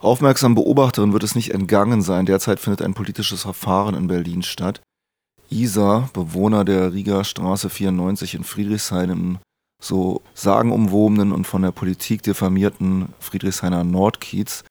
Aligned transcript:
Aufmerksam 0.00 0.54
Beobachterin 0.54 1.12
wird 1.12 1.24
es 1.24 1.34
nicht 1.34 1.50
entgangen 1.52 2.02
sein. 2.02 2.26
Derzeit 2.26 2.60
findet 2.60 2.82
ein 2.82 2.94
politisches 2.94 3.42
Verfahren 3.42 3.94
in 3.94 4.06
Berlin 4.06 4.42
statt. 4.42 4.80
Isa, 5.50 6.08
Bewohner 6.12 6.64
der 6.64 6.92
Rieger 6.92 7.24
Straße 7.24 7.70
94 7.70 8.34
in 8.34 8.44
Friedrichshain 8.44 9.10
im 9.10 9.38
so 9.82 10.22
sagenumwobenen 10.34 11.32
und 11.32 11.46
von 11.46 11.62
der 11.62 11.70
Politik 11.70 12.22
diffamierten 12.22 13.14
Friedrichshainer 13.20 13.84
Nordkiez, 13.84 14.64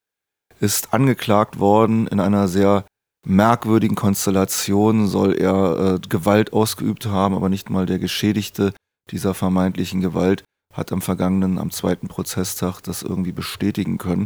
ist 0.60 0.94
angeklagt 0.94 1.60
worden. 1.60 2.08
In 2.08 2.20
einer 2.20 2.48
sehr 2.48 2.86
merkwürdigen 3.26 3.96
Konstellation 3.96 5.08
soll 5.08 5.34
er 5.34 5.96
äh, 5.96 6.00
Gewalt 6.08 6.54
ausgeübt 6.54 7.06
haben, 7.06 7.36
aber 7.36 7.50
nicht 7.50 7.70
mal 7.70 7.86
der 7.86 8.00
Geschädigte 8.00 8.74
dieser 9.12 9.34
vermeintlichen 9.34 10.02
Gewalt 10.02 10.44
hat 10.74 10.92
am 10.92 11.02
vergangenen, 11.02 11.58
am 11.58 11.72
zweiten 11.72 12.08
Prozesstag 12.08 12.82
das 12.82 13.02
irgendwie 13.02 13.32
bestätigen 13.32 13.98
können. 13.98 14.26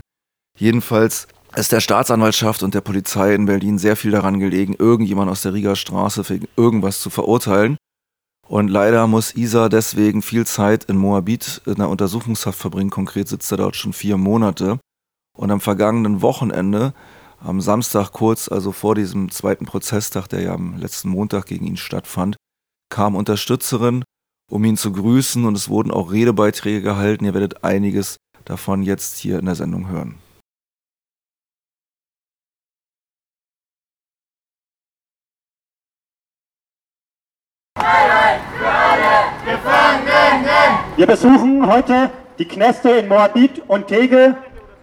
Jedenfalls 0.57 1.27
ist 1.55 1.71
der 1.71 1.81
Staatsanwaltschaft 1.81 2.63
und 2.63 2.73
der 2.73 2.81
Polizei 2.81 3.33
in 3.33 3.45
Berlin 3.45 3.77
sehr 3.77 3.95
viel 3.95 4.11
daran 4.11 4.39
gelegen, 4.39 4.75
irgendjemand 4.77 5.29
aus 5.29 5.41
der 5.41 5.53
Rieger 5.53 5.75
Straße 5.75 6.23
für 6.23 6.39
irgendwas 6.55 7.01
zu 7.01 7.09
verurteilen. 7.09 7.77
Und 8.47 8.67
leider 8.67 9.07
muss 9.07 9.35
Isa 9.35 9.69
deswegen 9.69 10.21
viel 10.21 10.45
Zeit 10.45 10.83
in 10.85 10.97
Moabit 10.97 11.61
in 11.65 11.75
der 11.75 11.89
Untersuchungshaft 11.89 12.59
verbringen. 12.59 12.89
Konkret 12.89 13.27
sitzt 13.27 13.51
er 13.51 13.57
dort 13.57 13.75
schon 13.75 13.93
vier 13.93 14.17
Monate. 14.17 14.79
Und 15.37 15.51
am 15.51 15.61
vergangenen 15.61 16.21
Wochenende, 16.21 16.93
am 17.39 17.61
Samstag 17.61 18.11
kurz, 18.11 18.49
also 18.49 18.71
vor 18.71 18.95
diesem 18.95 19.31
zweiten 19.31 19.65
Prozesstag, 19.65 20.27
der 20.27 20.41
ja 20.41 20.53
am 20.53 20.77
letzten 20.77 21.09
Montag 21.09 21.45
gegen 21.45 21.65
ihn 21.65 21.77
stattfand, 21.77 22.35
kam 22.89 23.15
Unterstützerin, 23.15 24.03
um 24.49 24.63
ihn 24.65 24.77
zu 24.77 24.91
grüßen 24.91 25.45
und 25.45 25.55
es 25.55 25.69
wurden 25.69 25.91
auch 25.91 26.11
Redebeiträge 26.11 26.81
gehalten. 26.81 27.25
Ihr 27.25 27.33
werdet 27.33 27.63
einiges 27.63 28.17
davon 28.43 28.83
jetzt 28.83 29.17
hier 29.17 29.39
in 29.39 29.45
der 29.45 29.55
Sendung 29.55 29.87
hören. 29.87 30.15
Wir 40.97 41.07
besuchen 41.07 41.71
heute 41.71 42.09
die 42.37 42.45
Kneste 42.45 42.89
in 42.89 43.07
Moabit 43.07 43.61
und 43.69 43.87
Tegel, 43.87 44.35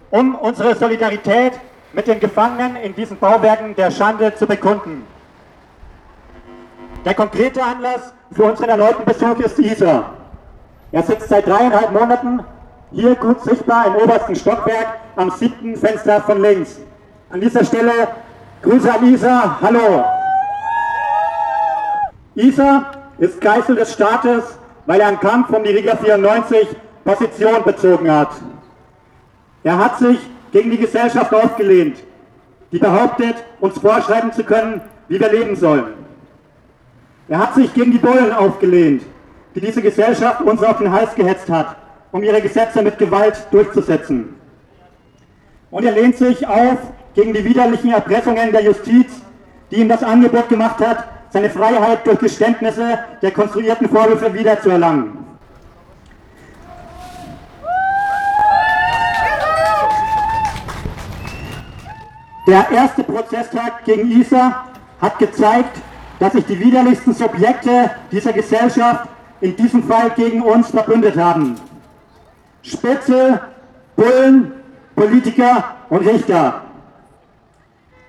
um 0.09 0.33
unsere 0.33 0.75
Solidarität 0.75 1.53
mit 1.93 2.07
den 2.07 2.19
Gefangenen 2.19 2.77
in 2.77 2.95
diesen 2.95 3.17
Bauwerken 3.17 3.75
der 3.75 3.91
Schande 3.91 4.33
zu 4.33 4.47
bekunden. 4.47 5.05
Der 7.05 7.13
konkrete 7.13 7.63
Anlass 7.63 8.11
für 8.31 8.43
unseren 8.43 8.69
erneuten 8.69 9.05
Besuch 9.05 9.39
ist 9.39 9.59
Isa. 9.59 10.09
Er 10.91 11.03
sitzt 11.03 11.29
seit 11.29 11.45
dreieinhalb 11.45 11.91
Monaten 11.91 12.43
hier 12.91 13.13
gut 13.15 13.43
sichtbar 13.43 13.85
im 13.85 13.95
obersten 13.95 14.35
Stockwerk 14.35 14.87
am 15.15 15.29
siebten 15.29 15.75
Fenster 15.75 16.21
von 16.21 16.41
links. 16.41 16.79
An 17.29 17.39
dieser 17.39 17.63
Stelle 17.63 18.07
Grüße 18.63 18.91
an 18.91 19.13
Isa, 19.13 19.59
hallo. 19.61 20.03
Isa 22.33 22.91
ist 23.19 23.39
Geißel 23.39 23.75
des 23.75 23.93
Staates, 23.93 24.58
weil 24.89 25.01
er 25.01 25.09
im 25.09 25.19
Kampf 25.19 25.51
um 25.51 25.63
die 25.63 25.69
Riga 25.69 25.95
94 25.95 26.67
Position 27.03 27.63
bezogen 27.63 28.11
hat. 28.11 28.31
Er 29.63 29.77
hat 29.77 29.99
sich 29.99 30.17
gegen 30.51 30.71
die 30.71 30.79
Gesellschaft 30.79 31.31
aufgelehnt, 31.31 31.97
die 32.71 32.79
behauptet, 32.79 33.35
uns 33.59 33.77
vorschreiben 33.77 34.33
zu 34.33 34.43
können, 34.43 34.81
wie 35.07 35.19
wir 35.19 35.31
leben 35.31 35.55
sollen. 35.55 35.93
Er 37.27 37.37
hat 37.37 37.53
sich 37.53 37.71
gegen 37.75 37.91
die 37.91 37.99
Bullen 37.99 38.33
aufgelehnt, 38.33 39.03
die 39.53 39.61
diese 39.61 39.83
Gesellschaft 39.83 40.41
uns 40.41 40.63
auf 40.63 40.79
den 40.79 40.91
Hals 40.91 41.13
gehetzt 41.13 41.51
hat, 41.51 41.75
um 42.11 42.23
ihre 42.23 42.41
Gesetze 42.41 42.81
mit 42.81 42.97
Gewalt 42.97 43.45
durchzusetzen. 43.51 44.33
Und 45.69 45.85
er 45.85 45.91
lehnt 45.91 46.17
sich 46.17 46.47
auf 46.47 46.79
gegen 47.13 47.33
die 47.33 47.45
widerlichen 47.45 47.91
Erpressungen 47.91 48.51
der 48.51 48.63
Justiz, 48.63 49.21
die 49.69 49.81
ihm 49.81 49.87
das 49.87 50.01
Angebot 50.01 50.49
gemacht 50.49 50.79
hat, 50.79 51.18
seine 51.31 51.49
Freiheit 51.49 52.05
durch 52.05 52.19
Geständnisse 52.19 52.99
der 53.21 53.31
konstruierten 53.31 53.87
Vorwürfe 53.87 54.33
wiederzuerlangen. 54.33 55.17
Der 62.47 62.67
erste 62.71 63.03
Prozesstag 63.03 63.85
gegen 63.85 64.09
Isa 64.09 64.65
hat 64.99 65.19
gezeigt, 65.19 65.77
dass 66.19 66.33
sich 66.33 66.45
die 66.45 66.59
widerlichsten 66.59 67.13
Subjekte 67.13 67.91
dieser 68.11 68.33
Gesellschaft 68.33 69.07
in 69.39 69.55
diesem 69.55 69.83
Fall 69.83 70.09
gegen 70.11 70.41
uns 70.41 70.71
verbündet 70.71 71.15
haben. 71.15 71.55
Spitze, 72.63 73.39
Bullen, 73.95 74.51
Politiker 74.95 75.63
und 75.89 76.05
Richter. 76.07 76.61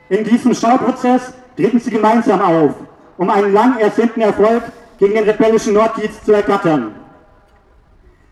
In 0.09 0.25
diesem 0.25 0.55
Schauprozess 0.55 1.35
treten 1.55 1.79
sie 1.79 1.91
gemeinsam 1.91 2.41
auf 2.41 2.75
um 3.21 3.29
einen 3.29 3.53
lang 3.53 3.79
ersehnten 3.79 4.23
Erfolg 4.23 4.63
gegen 4.99 5.13
den 5.13 5.25
rebellischen 5.25 5.75
Nordkiez 5.75 6.25
zu 6.25 6.33
ergattern. 6.33 6.95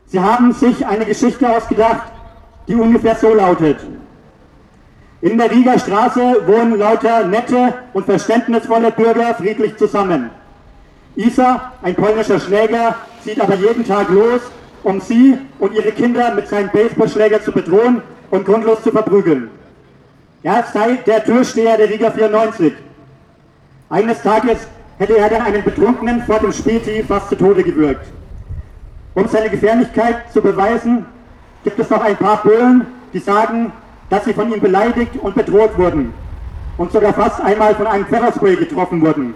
Sie 0.07 0.19
haben 0.19 0.51
sich 0.55 0.87
eine 0.87 1.05
Geschichte 1.05 1.47
ausgedacht, 1.47 2.11
die 2.67 2.75
ungefähr 2.75 3.15
so 3.15 3.35
lautet. 3.35 3.77
In 5.21 5.37
der 5.37 5.51
Rieger 5.51 5.79
Straße 5.79 6.43
wohnen 6.47 6.79
lauter 6.79 7.25
nette 7.25 7.75
und 7.93 8.07
verständnisvolle 8.07 8.91
Bürger 8.91 9.35
friedlich 9.35 9.77
zusammen. 9.77 10.31
Isa, 11.17 11.73
ein 11.83 11.95
polnischer 11.95 12.41
Schläger, 12.41 12.95
zieht 13.23 13.43
aber 13.43 13.57
jeden 13.57 13.85
Tag 13.85 14.09
los, 14.09 14.41
um 14.85 15.03
sie 15.03 15.37
und 15.59 15.75
ihre 15.75 15.93
Kinder 15.93 16.33
mit 16.33 16.49
seinem 16.49 16.71
Baseballschläger 16.71 17.43
zu 17.43 17.53
bedrohen 17.53 18.01
und 18.31 18.47
grundlos 18.47 18.83
zu 18.83 18.91
verprügeln. 18.91 19.51
Er 20.43 20.65
sei 20.73 20.95
der 21.05 21.23
Türsteher 21.25 21.77
der 21.77 21.91
Riga 21.91 22.11
94. 22.11 22.73
Eines 23.91 24.23
Tages 24.23 24.59
hätte 24.99 25.17
er 25.17 25.31
dann 25.31 25.43
einen 25.43 25.63
Betrunkenen 25.63 26.23
vor 26.23 26.41
dem 26.41 26.53
Späti 26.53 27.03
fast 27.03 27.29
zu 27.29 27.37
Tode 27.37 27.63
gewürgt. 27.63 28.07
Um 29.15 29.27
seine 29.29 29.49
Gefährlichkeit 29.49 30.33
zu 30.33 30.43
beweisen, 30.43 31.07
gibt 31.65 31.79
es 31.79 31.91
noch 31.91 32.03
ein 32.03 32.17
paar 32.17 32.43
Bullen, 32.43 32.87
die 33.13 33.19
sagen, 33.19 33.73
dass 34.11 34.25
sie 34.25 34.35
von 34.35 34.53
ihm 34.53 34.61
beleidigt 34.61 35.17
und 35.17 35.35
bedroht 35.35 35.77
wurden 35.79 36.13
und 36.77 36.93
sogar 36.93 37.13
fast 37.13 37.41
einmal 37.41 37.75
von 37.75 37.87
einem 37.87 38.07
Pfefferspray 38.07 38.57
getroffen 38.57 39.01
wurden. 39.01 39.35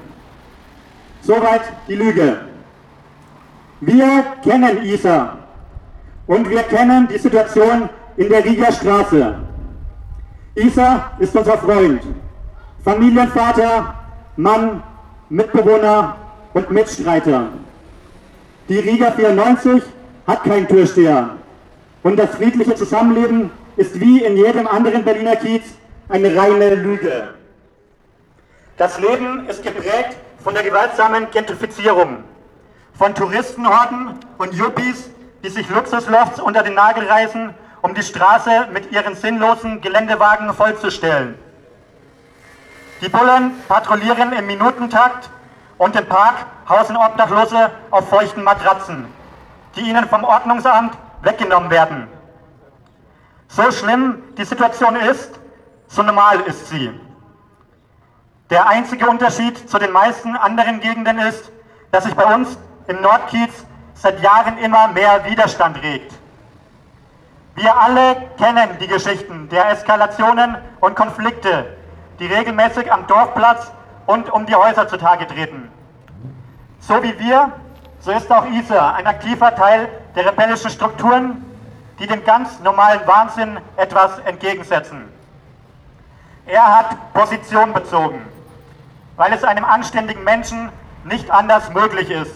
Soweit 1.23 1.63
die 1.89 1.95
Lüge. 1.95 2.41
Wir 3.81 4.25
kennen 4.45 4.83
Isa 4.85 5.39
und 6.27 6.49
wir 6.49 6.63
kennen 6.63 7.09
die 7.09 7.19
Situation 7.19 7.89
in 8.17 8.29
der 8.29 8.45
Rieger 8.45 8.73
Straße. 8.73 9.35
Isa 10.55 11.13
ist 11.19 11.35
unser 11.35 11.59
Freund, 11.59 12.03
Familienvater, 12.85 13.95
Mann 14.37 14.83
Mitbewohner 15.33 16.15
und 16.53 16.71
Mitstreiter. 16.71 17.49
Die 18.69 18.79
Riga 18.79 19.13
94 19.13 19.83
hat 20.27 20.45
keinen 20.45 20.69
Türsteher. 20.69 21.31
Und 22.03 22.19
das 22.19 22.35
friedliche 22.35 22.75
Zusammenleben 22.75 23.51
ist 23.77 23.99
wie 23.99 24.23
in 24.23 24.37
jedem 24.37 24.67
anderen 24.67 25.03
Berliner 25.03 25.37
Kiez 25.37 25.63
eine 26.11 26.37
reine 26.37 26.75
Lüge. 26.75 27.31
Das 28.77 29.01
Leben 29.01 29.49
ist 29.49 29.63
geprägt 29.63 30.19
von 30.45 30.53
der 30.53 30.65
gewaltsamen 30.65 31.31
Gentrifizierung, 31.31 32.25
von 32.93 33.15
Touristenhorden 33.15 34.19
und 34.37 34.53
Yuppies, 34.53 35.09
die 35.43 35.49
sich 35.49 35.67
Luxuslofts 35.71 36.41
unter 36.41 36.63
den 36.63 36.75
Nagel 36.75 37.07
reißen, 37.07 37.55
um 37.81 37.95
die 37.95 38.03
Straße 38.03 38.69
mit 38.71 38.93
ihren 38.93 39.15
sinnlosen 39.15 39.81
Geländewagen 39.81 40.53
vollzustellen. 40.53 41.37
Die 43.03 43.09
Bullen 43.09 43.61
patrouillieren 43.67 44.33
im 44.33 44.47
Minutentakt 44.47 45.29
und 45.77 45.97
im 45.97 46.07
Park 46.07 46.47
hausen 46.69 46.97
Obdachlose 46.97 47.73
auf 47.91 48.09
feuchten 48.09 48.45
Matratzen, 48.45 49.09
die 49.75 49.81
ihnen 49.81 50.09
vom 50.09 50.23
Ordnungsamt 50.23 50.97
weggenommen 51.23 51.69
werden. 51.69 52.07
So 53.49 53.73
schlimm 53.73 54.23
die 54.39 54.45
Situation 54.45 54.95
ist, 54.95 55.41
so 55.89 56.05
normal 56.05 56.43
ist 56.43 56.69
sie. 56.69 56.93
Der 58.51 58.69
einzige 58.69 59.09
Unterschied 59.11 59.69
zu 59.69 59.81
den 59.81 59.91
meisten 59.91 60.37
anderen 60.37 60.79
Gegenden 60.79 61.19
ist, 61.19 61.51
dass 61.91 62.05
sich 62.05 62.15
bei 62.15 62.33
uns 62.33 62.57
im 62.87 63.01
Nordkiez 63.01 63.67
seit 63.95 64.23
Jahren 64.23 64.59
immer 64.59 64.87
mehr 64.87 65.25
Widerstand 65.25 65.83
regt. 65.83 66.13
Wir 67.57 67.77
alle 67.77 68.29
kennen 68.39 68.79
die 68.81 68.87
Geschichten 68.87 69.49
der 69.49 69.71
Eskalationen 69.71 70.57
und 70.79 70.95
Konflikte, 70.95 71.82
die 72.19 72.27
regelmäßig 72.27 72.93
am 72.93 73.07
Dorfplatz 73.07 73.71
und 74.07 74.31
um 74.33 74.47
die 74.47 74.55
Häuser 74.55 74.89
zutage 74.89 75.27
treten. 75.27 75.71
So 76.81 77.03
wie 77.03 77.19
wir, 77.19 77.53
so 78.01 78.11
ist 78.11 78.31
auch 78.31 78.45
Isa 78.47 78.95
ein 78.95 79.07
aktiver 79.07 79.55
Teil 79.55 79.89
der 80.17 80.27
rebellischen 80.27 80.71
Strukturen, 80.71 81.45
die 81.99 82.07
dem 82.07 82.25
ganz 82.25 82.59
normalen 82.61 83.01
Wahnsinn 83.07 83.59
etwas 83.77 84.19
entgegensetzen. 84.21 85.09
Er 86.47 86.67
hat 86.67 87.13
Position 87.13 87.73
bezogen, 87.73 88.21
weil 89.17 89.33
es 89.33 89.45
einem 89.45 89.65
anständigen 89.65 90.25
Menschen 90.25 90.71
nicht 91.05 91.31
anders 91.31 91.73
möglich 91.73 92.11
ist. 92.11 92.35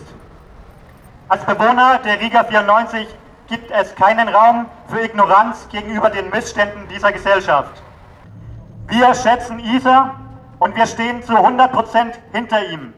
Als 1.28 1.44
Bewohner 1.44 1.98
der 2.04 2.20
Riga 2.20 2.44
94 2.44 3.08
gibt 3.48 3.70
es 3.72 3.94
keinen 3.96 4.28
Raum 4.28 4.66
für 4.88 5.00
Ignoranz 5.00 5.68
gegenüber 5.70 6.10
den 6.10 6.30
Missständen 6.30 6.86
dieser 6.88 7.10
Gesellschaft. 7.10 7.82
Wir 8.88 9.14
schätzen 9.14 9.58
Isa 9.58 10.14
und 10.58 10.76
wir 10.76 10.86
stehen 10.86 11.22
zu 11.22 11.32
100% 11.32 12.12
hinter 12.32 12.64
ihm, 12.66 12.94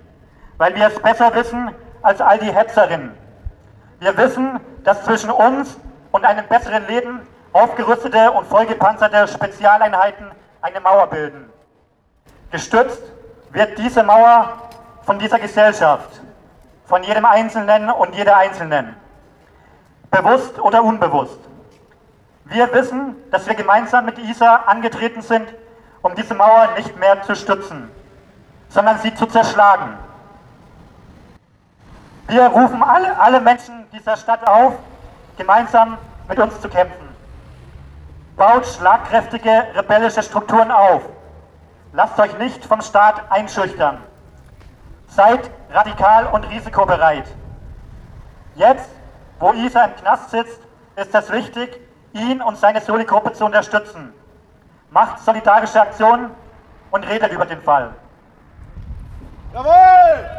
weil 0.58 0.74
wir 0.74 0.86
es 0.86 1.00
besser 1.00 1.34
wissen 1.34 1.70
als 2.02 2.20
all 2.20 2.38
die 2.38 2.52
Hetzerinnen. 2.52 3.14
Wir 3.98 4.16
wissen, 4.16 4.60
dass 4.84 5.02
zwischen 5.04 5.30
uns 5.30 5.78
und 6.12 6.24
einem 6.24 6.46
besseren 6.46 6.86
Leben 6.86 7.20
aufgerüstete 7.52 8.30
und 8.32 8.46
vollgepanzerte 8.46 9.26
Spezialeinheiten 9.28 10.26
eine 10.60 10.80
Mauer 10.80 11.06
bilden. 11.08 11.50
Gestützt 12.50 13.02
wird 13.50 13.78
diese 13.78 14.02
Mauer 14.02 14.58
von 15.02 15.18
dieser 15.18 15.38
Gesellschaft, 15.38 16.20
von 16.84 17.02
jedem 17.02 17.24
Einzelnen 17.24 17.90
und 17.90 18.14
jeder 18.14 18.36
Einzelnen, 18.36 18.94
bewusst 20.10 20.58
oder 20.60 20.84
unbewusst. 20.84 21.40
Wir 22.44 22.72
wissen, 22.72 23.16
dass 23.30 23.46
wir 23.46 23.54
gemeinsam 23.54 24.04
mit 24.04 24.18
ISA 24.18 24.56
angetreten 24.66 25.22
sind, 25.22 25.48
um 26.02 26.14
diese 26.14 26.34
Mauer 26.34 26.68
nicht 26.76 26.96
mehr 26.98 27.22
zu 27.22 27.34
stützen, 27.34 27.90
sondern 28.68 28.98
sie 28.98 29.14
zu 29.14 29.26
zerschlagen. 29.26 29.98
Wir 32.28 32.46
rufen 32.46 32.82
alle, 32.82 33.18
alle 33.18 33.40
Menschen 33.40 33.86
dieser 33.92 34.16
Stadt 34.16 34.46
auf, 34.46 34.74
gemeinsam 35.36 35.96
mit 36.28 36.38
uns 36.38 36.60
zu 36.60 36.68
kämpfen. 36.68 37.08
Baut 38.36 38.66
schlagkräftige 38.66 39.66
rebellische 39.74 40.22
Strukturen 40.22 40.70
auf. 40.70 41.02
Lasst 41.92 42.18
euch 42.20 42.36
nicht 42.38 42.64
vom 42.64 42.82
Staat 42.82 43.22
einschüchtern. 43.30 43.98
Seid 45.08 45.50
radikal 45.70 46.26
und 46.26 46.44
risikobereit. 46.44 47.24
Jetzt, 48.54 48.90
wo 49.40 49.52
Isa 49.52 49.84
im 49.84 49.96
Knast 49.96 50.30
sitzt, 50.30 50.60
ist 50.96 51.14
es 51.14 51.32
wichtig, 51.32 51.80
ihn 52.12 52.42
und 52.42 52.58
seine 52.58 52.80
Soli-Gruppe 52.80 53.32
zu 53.32 53.44
unterstützen. 53.46 54.12
Macht 54.90 55.20
solidarische 55.20 55.80
Aktionen 55.80 56.30
und 56.90 57.04
redet 57.04 57.32
über 57.32 57.44
den 57.44 57.60
Fall. 57.62 57.94
Jawohl! 59.52 60.38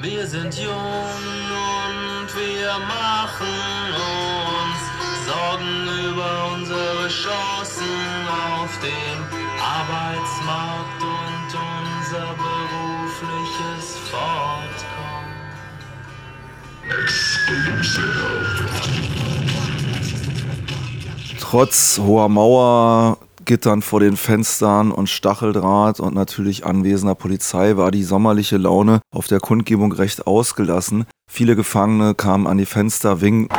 Wir 0.00 0.26
sind 0.26 0.56
jung 0.56 0.74
und 0.74 2.36
wir 2.36 2.72
machen 2.78 3.46
uns 3.94 5.26
Sorgen 5.26 5.88
über 6.08 6.52
unsere 6.54 7.08
Chancen 7.08 8.28
auf 8.54 8.70
dem 8.80 9.17
Trotz 21.40 21.98
hoher 21.98 22.28
Mauer, 22.28 23.18
Gittern 23.46 23.80
vor 23.80 24.00
den 24.00 24.18
Fenstern 24.18 24.92
und 24.92 25.08
Stacheldraht 25.08 26.00
und 26.00 26.14
natürlich 26.14 26.66
anwesender 26.66 27.14
Polizei 27.14 27.78
war 27.78 27.90
die 27.90 28.04
sommerliche 28.04 28.58
Laune 28.58 29.00
auf 29.10 29.26
der 29.26 29.40
Kundgebung 29.40 29.92
recht 29.92 30.26
ausgelassen. 30.26 31.06
Viele 31.30 31.56
Gefangene 31.56 32.14
kamen 32.14 32.46
an 32.46 32.58
die 32.58 32.66
Fenster, 32.66 33.22
winkten. 33.22 33.56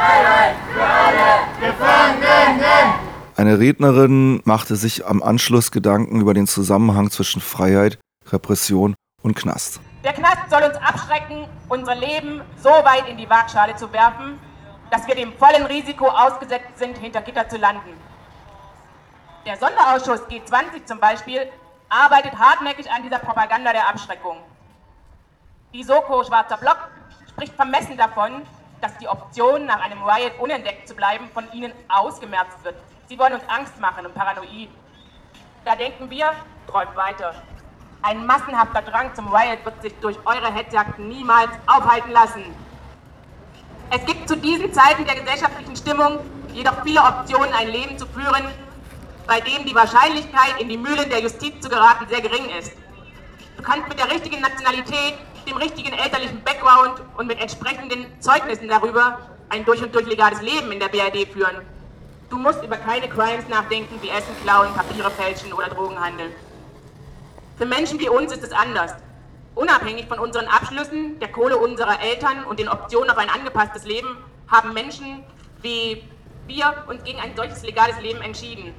Eine 3.36 3.58
Rednerin 3.58 4.42
machte 4.44 4.76
sich 4.76 5.08
am 5.08 5.24
Anschluss 5.24 5.72
Gedanken 5.72 6.22
über 6.22 6.36
den 6.36 6.46
Zusammenhang 6.46 7.10
zwischen 7.10 7.42
Freiheit, 7.42 7.98
Repression 8.32 8.94
und 9.24 9.36
Knast. 9.36 9.80
Der 10.04 10.14
Knast 10.14 10.50
soll 10.50 10.64
uns 10.64 10.78
abschrecken, 10.78 11.46
unser 11.68 11.94
Leben 11.94 12.42
so 12.58 12.70
weit 12.70 13.10
in 13.10 13.18
die 13.18 13.30
Waagschale 13.30 13.76
zu 13.76 13.92
werfen, 13.92 14.40
dass 14.92 15.06
wir 15.08 15.16
dem 15.16 15.34
vollen 15.34 15.66
Risiko 15.66 16.08
ausgesetzt 16.08 16.78
sind, 16.78 16.98
hinter 16.98 17.22
Gitter 17.22 17.50
zu 17.50 17.58
landen. 17.58 18.00
Der 19.46 19.58
Sonderausschuss 19.58 20.22
G20 20.28 20.86
zum 20.86 21.00
Beispiel 21.00 21.52
arbeitet 21.90 22.38
hartnäckig 22.38 22.90
an 22.90 23.04
dieser 23.04 23.20
Propaganda 23.20 23.74
der 23.74 23.90
Abschreckung. 23.90 24.38
Die 25.74 25.84
Soko 25.84 26.24
Schwarzer 26.24 26.58
Block 26.58 26.78
spricht 27.30 27.54
vermessen 27.56 27.98
davon, 27.98 28.44
dass 28.80 28.98
die 29.00 29.08
Option, 29.10 29.66
nach 29.66 29.82
einem 29.82 30.02
Riot 30.02 30.40
unentdeckt 30.40 30.88
zu 30.88 30.96
bleiben, 30.96 31.30
von 31.34 31.52
ihnen 31.52 31.74
ausgemerzt 31.90 32.64
wird. 32.64 32.76
Sie 33.08 33.20
wollen 33.20 33.34
uns 33.34 33.44
Angst 33.50 33.78
machen 33.82 34.06
und 34.06 34.16
paranoid. 34.16 34.70
Da 35.66 35.76
denken 35.76 36.10
wir, 36.10 36.32
träumt 36.68 36.96
weiter. 36.96 37.36
Ein 38.02 38.26
massenhafter 38.26 38.82
Drang 38.82 39.14
zum 39.14 39.28
Riot 39.28 39.66
wird 39.66 39.82
sich 39.82 39.94
durch 40.00 40.18
eure 40.24 40.54
Hetzjagden 40.54 41.10
niemals 41.10 41.50
aufhalten 41.68 42.12
lassen. 42.12 42.44
Es 43.90 44.06
gibt 44.06 44.30
zu 44.30 44.38
diesen 44.38 44.72
Zeiten 44.74 45.04
der 45.06 45.16
gesellschaftlichen 45.16 45.76
Stimmung 45.76 46.20
jedoch 46.54 46.82
viele 46.84 47.02
Optionen, 47.02 47.52
ein 47.54 47.68
Leben 47.68 47.98
zu 47.98 48.06
führen, 48.08 48.46
bei 49.28 49.42
dem 49.42 49.66
die 49.66 49.76
Wahrscheinlichkeit, 49.76 50.60
in 50.60 50.70
die 50.70 50.78
Mühlen 50.78 51.10
der 51.10 51.20
Justiz 51.20 51.60
zu 51.60 51.70
geraten, 51.70 52.06
sehr 52.08 52.22
gering 52.22 52.50
ist. 52.58 52.72
Du 53.58 53.64
kannst 53.64 53.90
mit 53.90 54.00
der 54.00 54.10
richtigen 54.10 54.40
Nationalität, 54.40 55.16
dem 55.46 55.58
richtigen 55.58 55.92
elterlichen 55.92 56.42
Background 56.44 57.02
und 57.18 57.28
mit 57.28 57.42
entsprechenden 57.42 58.06
Zeugnissen 58.22 58.70
darüber 58.70 59.20
ein 59.50 59.66
durch 59.66 59.84
und 59.84 59.94
durch 59.94 60.06
legales 60.08 60.42
Leben 60.42 60.72
in 60.72 60.80
der 60.80 60.88
BRD 60.88 61.28
führen. 61.34 61.66
Du 62.30 62.38
musst 62.38 62.64
über 62.64 62.78
keine 62.78 63.10
Crimes 63.10 63.48
nachdenken, 63.50 64.02
wie 64.02 64.10
Essen 64.10 64.36
klauen, 64.44 64.74
Papiere 64.74 65.12
fälschen 65.12 65.52
oder 65.52 65.68
Drogenhandel. 65.68 66.32
Für 67.60 67.68
Menschen 67.68 68.00
wie 68.00 68.10
uns 68.10 68.32
ist 68.32 68.44
es 68.44 68.52
anders. 68.52 68.96
Unabhängig 69.54 70.08
von 70.08 70.18
unseren 70.18 70.48
Abschlüssen, 70.48 71.20
der 71.20 71.32
Kohle 71.32 71.58
unserer 71.58 72.02
Eltern 72.02 72.46
und 72.46 72.58
den 72.58 72.70
Optionen 72.70 73.12
auf 73.12 73.18
ein 73.18 73.30
angepasstes 73.30 73.86
Leben, 73.86 74.18
haben 74.48 74.74
Menschen 74.74 75.24
wie 75.62 76.04
wir 76.48 76.86
uns 76.88 77.04
gegen 77.04 77.20
ein 77.20 77.36
solches 77.36 77.62
legales 77.64 78.00
Leben 78.00 78.22
entschieden 78.22 78.74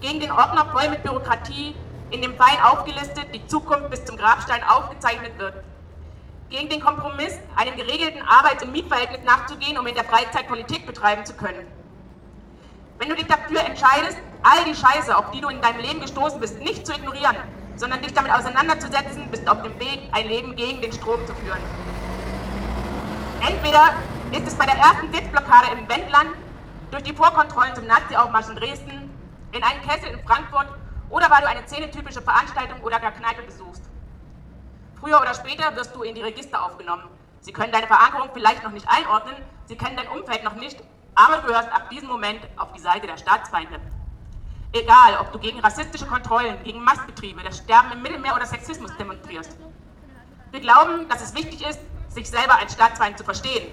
gegen 0.00 0.20
den 0.20 0.30
Ordner 0.30 0.66
voll 0.72 0.88
mit 0.88 1.02
Bürokratie, 1.02 1.74
in 2.10 2.22
dem 2.22 2.34
Pfeil 2.36 2.58
aufgelistet, 2.62 3.26
die 3.34 3.46
Zukunft 3.46 3.90
bis 3.90 4.04
zum 4.04 4.16
Grabstein 4.16 4.62
aufgezeichnet 4.62 5.38
wird. 5.38 5.54
Gegen 6.50 6.68
den 6.68 6.80
Kompromiss, 6.80 7.38
einem 7.56 7.76
geregelten 7.76 8.22
Arbeits- 8.22 8.62
und 8.62 8.72
Mietverhältnis 8.72 9.20
nachzugehen, 9.24 9.78
um 9.78 9.86
in 9.86 9.94
der 9.94 10.04
Freizeit 10.04 10.46
Politik 10.46 10.86
betreiben 10.86 11.24
zu 11.24 11.34
können. 11.34 11.66
Wenn 12.98 13.08
du 13.08 13.16
dich 13.16 13.26
dafür 13.26 13.60
entscheidest, 13.64 14.18
all 14.42 14.64
die 14.64 14.74
Scheiße, 14.74 15.16
auf 15.16 15.30
die 15.32 15.40
du 15.40 15.48
in 15.48 15.60
deinem 15.60 15.80
Leben 15.80 16.00
gestoßen 16.00 16.38
bist, 16.38 16.60
nicht 16.60 16.86
zu 16.86 16.92
ignorieren, 16.92 17.36
sondern 17.76 18.02
dich 18.02 18.12
damit 18.14 18.32
auseinanderzusetzen, 18.32 19.30
bist 19.30 19.48
auf 19.48 19.62
dem 19.62 19.78
Weg, 19.78 20.00
ein 20.12 20.26
Leben 20.28 20.56
gegen 20.56 20.80
den 20.80 20.92
Strom 20.92 21.24
zu 21.26 21.34
führen. 21.34 21.60
Entweder 23.46 23.94
ist 24.32 24.46
es 24.46 24.54
bei 24.54 24.66
der 24.66 24.76
ersten 24.76 25.12
Sitzblockade 25.12 25.78
im 25.78 25.88
Wendland, 25.88 26.30
durch 26.90 27.02
die 27.02 27.14
Vorkontrollen 27.14 27.74
zum 27.74 27.86
Nazi-Aufmarsch 27.86 28.48
in 28.48 28.56
Dresden, 28.56 29.10
in 29.52 29.62
einen 29.62 29.82
Kessel 29.82 30.10
in 30.10 30.24
Frankfurt 30.26 30.68
oder 31.10 31.30
weil 31.30 31.42
du 31.42 31.48
eine 31.48 31.64
zähnetypische 31.66 32.22
Veranstaltung 32.22 32.80
oder 32.82 32.98
gar 32.98 33.12
Kneipe 33.12 33.42
besuchst. 33.42 33.82
Früher 34.98 35.20
oder 35.20 35.34
später 35.34 35.74
wirst 35.76 35.94
du 35.94 36.02
in 36.02 36.14
die 36.14 36.22
Register 36.22 36.64
aufgenommen. 36.64 37.04
Sie 37.40 37.52
können 37.52 37.72
deine 37.72 37.86
Verankerung 37.86 38.30
vielleicht 38.32 38.64
noch 38.64 38.72
nicht 38.72 38.88
einordnen, 38.88 39.36
sie 39.66 39.76
kennen 39.76 39.96
dein 39.96 40.08
Umfeld 40.08 40.42
noch 40.42 40.54
nicht, 40.54 40.82
aber 41.14 41.36
du 41.38 41.48
gehörst 41.48 41.70
ab 41.70 41.90
diesem 41.90 42.08
Moment 42.08 42.40
auf 42.56 42.72
die 42.72 42.80
Seite 42.80 43.06
der 43.06 43.16
Staatsfeinde. 43.16 43.80
Egal, 44.72 45.16
ob 45.20 45.32
du 45.32 45.38
gegen 45.38 45.60
rassistische 45.60 46.06
Kontrollen, 46.06 46.62
gegen 46.64 46.82
Mastbetriebe, 46.82 47.42
das 47.42 47.58
Sterben 47.58 47.92
im 47.92 48.02
Mittelmeer 48.02 48.34
oder 48.34 48.46
Sexismus 48.46 48.94
demonstrierst. 48.96 49.56
Wir 50.50 50.60
glauben, 50.60 51.08
dass 51.08 51.22
es 51.22 51.34
wichtig 51.34 51.66
ist, 51.66 51.80
sich 52.08 52.28
selber 52.28 52.58
als 52.58 52.72
Staatsfeind 52.72 53.16
zu 53.18 53.24
verstehen. 53.24 53.68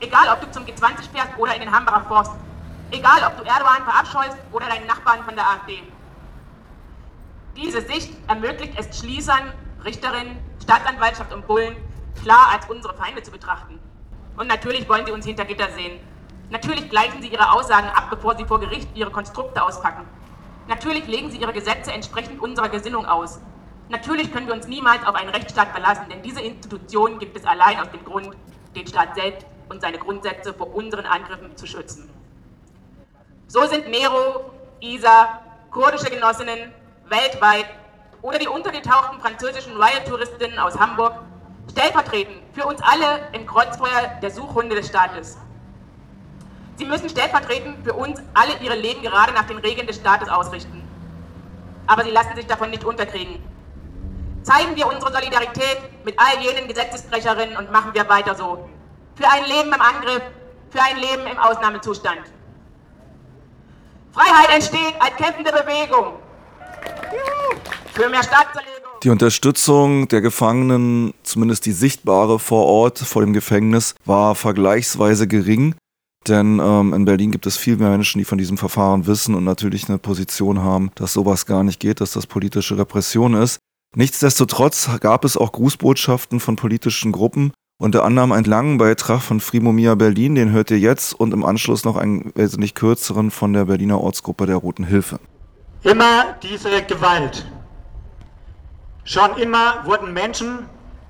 Egal, 0.00 0.28
ob 0.32 0.40
du 0.40 0.50
zum 0.50 0.64
G20 0.64 1.10
fährst 1.12 1.38
oder 1.38 1.54
in 1.54 1.60
den 1.60 1.72
Hambacher 1.72 2.04
Forst. 2.06 2.32
Egal, 2.90 3.22
ob 3.26 3.36
du 3.36 3.44
Erdogan 3.44 3.84
verabscheust 3.84 4.36
oder 4.52 4.66
deinen 4.66 4.86
Nachbarn 4.86 5.22
von 5.24 5.34
der 5.34 5.48
AfD. 5.48 5.82
Diese 7.56 7.80
Sicht 7.80 8.12
ermöglicht 8.28 8.74
es 8.78 8.98
Schließern, 8.98 9.52
Richterinnen, 9.84 10.38
Staatsanwaltschaft 10.62 11.32
und 11.32 11.46
Bullen 11.46 11.76
klar 12.20 12.48
als 12.52 12.68
unsere 12.68 12.94
Feinde 12.94 13.22
zu 13.22 13.30
betrachten. 13.30 13.78
Und 14.36 14.48
natürlich 14.48 14.88
wollen 14.88 15.06
sie 15.06 15.12
uns 15.12 15.24
hinter 15.24 15.44
Gitter 15.44 15.70
sehen. 15.70 16.00
Natürlich 16.50 16.90
gleichen 16.90 17.22
sie 17.22 17.28
ihre 17.28 17.52
Aussagen 17.52 17.88
ab, 17.88 18.08
bevor 18.10 18.36
sie 18.36 18.44
vor 18.44 18.60
Gericht 18.60 18.88
ihre 18.94 19.10
Konstrukte 19.10 19.62
auspacken. 19.62 20.04
Natürlich 20.66 21.06
legen 21.06 21.30
sie 21.30 21.38
ihre 21.38 21.52
Gesetze 21.52 21.92
entsprechend 21.92 22.40
unserer 22.40 22.68
Gesinnung 22.68 23.04
aus. 23.06 23.40
Natürlich 23.90 24.32
können 24.32 24.46
wir 24.46 24.54
uns 24.54 24.66
niemals 24.66 25.06
auf 25.06 25.14
einen 25.14 25.28
Rechtsstaat 25.28 25.68
verlassen, 25.68 26.06
denn 26.10 26.22
diese 26.22 26.40
Institution 26.40 27.18
gibt 27.18 27.36
es 27.36 27.44
allein 27.44 27.78
aus 27.80 27.90
dem 27.90 28.04
Grund, 28.04 28.34
den 28.74 28.86
Staat 28.86 29.14
selbst 29.14 29.46
und 29.68 29.82
seine 29.82 29.98
Grundsätze 29.98 30.54
vor 30.54 30.74
unseren 30.74 31.04
Angriffen 31.04 31.56
zu 31.56 31.66
schützen. 31.66 32.08
So 33.46 33.66
sind 33.66 33.88
Nero, 33.88 34.50
Isa, 34.80 35.40
kurdische 35.70 36.10
Genossinnen 36.10 36.72
weltweit 37.08 37.66
oder 38.22 38.38
die 38.38 38.48
untergetauchten 38.48 39.20
französischen 39.20 39.76
Riot-Touristinnen 39.76 40.58
aus 40.58 40.78
Hamburg 40.78 41.14
stellvertretend 41.70 42.38
für 42.52 42.64
uns 42.64 42.80
alle 42.82 43.28
im 43.32 43.46
Kreuzfeuer 43.46 44.18
der 44.22 44.30
Suchhunde 44.30 44.76
des 44.76 44.88
Staates. 44.88 45.36
Sie 46.76 46.84
müssen 46.84 47.08
stellvertretend 47.08 47.84
für 47.84 47.94
uns 47.94 48.20
alle 48.34 48.58
ihre 48.60 48.76
Leben 48.76 49.02
gerade 49.02 49.32
nach 49.32 49.46
den 49.46 49.58
Regeln 49.58 49.86
des 49.86 49.96
Staates 49.96 50.28
ausrichten. 50.28 50.82
Aber 51.86 52.04
sie 52.04 52.10
lassen 52.10 52.34
sich 52.34 52.46
davon 52.46 52.70
nicht 52.70 52.84
unterkriegen. 52.84 53.42
Zeigen 54.42 54.74
wir 54.74 54.86
unsere 54.86 55.12
Solidarität 55.12 55.78
mit 56.04 56.18
all 56.18 56.42
jenen 56.42 56.68
Gesetzesbrecherinnen 56.68 57.56
und 57.56 57.70
machen 57.70 57.94
wir 57.94 58.08
weiter 58.08 58.34
so. 58.34 58.68
Für 59.14 59.30
ein 59.30 59.44
Leben 59.44 59.72
im 59.72 59.80
Angriff, 59.80 60.22
für 60.70 60.82
ein 60.82 60.96
Leben 60.96 61.26
im 61.30 61.38
Ausnahmezustand. 61.38 62.20
Freiheit 64.12 64.54
entsteht 64.54 64.94
als 65.00 65.16
kämpfende 65.16 65.52
Bewegung. 65.52 66.14
Für 67.94 68.08
mehr 68.08 68.22
Staatserlegung. 68.22 68.74
Die 69.02 69.10
Unterstützung 69.10 70.08
der 70.08 70.20
Gefangenen, 70.20 71.14
zumindest 71.22 71.66
die 71.66 71.72
sichtbare 71.72 72.38
vor 72.38 72.66
Ort, 72.66 72.98
vor 72.98 73.22
dem 73.22 73.32
Gefängnis, 73.32 73.94
war 74.04 74.34
vergleichsweise 74.34 75.28
gering. 75.28 75.74
Denn 76.28 76.58
ähm, 76.58 76.94
in 76.94 77.04
Berlin 77.04 77.30
gibt 77.30 77.46
es 77.46 77.56
viel 77.56 77.76
mehr 77.76 77.90
Menschen, 77.90 78.18
die 78.18 78.24
von 78.24 78.38
diesem 78.38 78.56
Verfahren 78.56 79.06
wissen 79.06 79.34
und 79.34 79.44
natürlich 79.44 79.88
eine 79.88 79.98
Position 79.98 80.62
haben, 80.62 80.90
dass 80.94 81.12
sowas 81.12 81.44
gar 81.44 81.64
nicht 81.64 81.80
geht, 81.80 82.00
dass 82.00 82.12
das 82.12 82.26
politische 82.26 82.78
Repression 82.78 83.34
ist. 83.34 83.58
Nichtsdestotrotz 83.94 84.88
gab 85.00 85.24
es 85.24 85.36
auch 85.36 85.52
Grußbotschaften 85.52 86.40
von 86.40 86.56
politischen 86.56 87.12
Gruppen, 87.12 87.52
unter 87.78 88.04
anderem 88.04 88.32
einen 88.32 88.44
langen 88.44 88.78
Beitrag 88.78 89.20
von 89.20 89.40
Frimomia 89.40 89.94
Berlin, 89.94 90.34
den 90.34 90.52
hört 90.52 90.70
ihr 90.70 90.78
jetzt, 90.78 91.12
und 91.12 91.34
im 91.34 91.44
Anschluss 91.44 91.84
noch 91.84 91.96
einen 91.96 92.32
wesentlich 92.34 92.74
kürzeren 92.74 93.30
von 93.30 93.52
der 93.52 93.66
Berliner 93.66 94.00
Ortsgruppe 94.00 94.46
der 94.46 94.56
Roten 94.56 94.84
Hilfe. 94.84 95.20
Immer 95.82 96.36
diese 96.42 96.82
Gewalt. 96.82 97.46
Schon 99.04 99.36
immer 99.36 99.84
wurden 99.84 100.12
Menschen, 100.12 100.60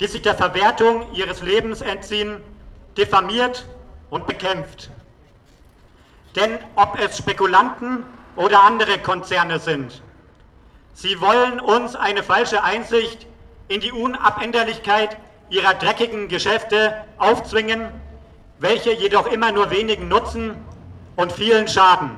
die 0.00 0.06
sich 0.06 0.22
der 0.22 0.34
Verwertung 0.34 1.02
ihres 1.14 1.42
Lebens 1.42 1.80
entziehen, 1.80 2.38
diffamiert 2.96 3.68
und 4.10 4.26
bekämpft. 4.26 4.90
Denn 6.36 6.58
ob 6.74 6.98
es 6.98 7.18
Spekulanten 7.18 8.04
oder 8.36 8.62
andere 8.62 8.98
Konzerne 8.98 9.58
sind, 9.58 10.02
Sie 10.96 11.20
wollen 11.20 11.58
uns 11.58 11.96
eine 11.96 12.22
falsche 12.22 12.62
Einsicht 12.62 13.26
in 13.66 13.80
die 13.80 13.90
Unabänderlichkeit 13.90 15.16
ihrer 15.48 15.74
dreckigen 15.74 16.28
Geschäfte 16.28 16.94
aufzwingen, 17.18 17.88
welche 18.60 18.92
jedoch 18.92 19.26
immer 19.26 19.50
nur 19.50 19.70
wenigen 19.70 20.06
nutzen 20.06 20.54
und 21.16 21.32
vielen 21.32 21.66
schaden. 21.66 22.10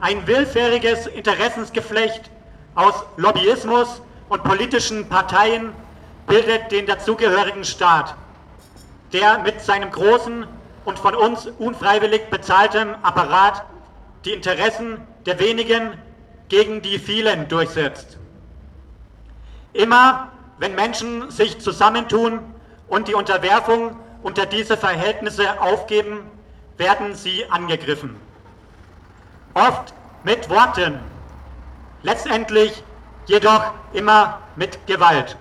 Ein 0.00 0.26
willfähriges 0.26 1.06
Interessensgeflecht 1.06 2.30
aus 2.74 3.04
Lobbyismus 3.16 4.02
und 4.28 4.44
politischen 4.44 5.08
Parteien 5.08 5.72
bildet 6.26 6.70
den 6.70 6.86
dazugehörigen 6.86 7.64
Staat, 7.64 8.14
der 9.12 9.38
mit 9.38 9.62
seinem 9.62 9.90
großen 9.90 10.46
und 10.88 10.98
von 10.98 11.14
uns 11.14 11.46
unfreiwillig 11.58 12.30
bezahltem 12.30 12.94
Apparat 13.02 13.62
die 14.24 14.32
Interessen 14.32 15.06
der 15.26 15.38
wenigen 15.38 15.92
gegen 16.48 16.80
die 16.80 16.98
vielen 16.98 17.46
durchsetzt. 17.46 18.16
Immer 19.74 20.32
wenn 20.56 20.74
Menschen 20.74 21.30
sich 21.30 21.60
zusammentun 21.60 22.40
und 22.88 23.06
die 23.06 23.12
Unterwerfung 23.12 23.96
unter 24.22 24.46
diese 24.46 24.78
Verhältnisse 24.78 25.60
aufgeben, 25.60 26.22
werden 26.78 27.14
sie 27.14 27.44
angegriffen. 27.50 28.16
Oft 29.52 29.92
mit 30.24 30.48
Worten, 30.48 31.00
letztendlich 32.02 32.82
jedoch 33.26 33.74
immer 33.92 34.38
mit 34.56 34.86
Gewalt. 34.86 35.36